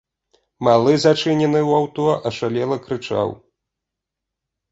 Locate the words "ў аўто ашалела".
1.63-2.77